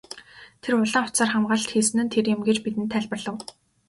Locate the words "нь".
2.03-2.11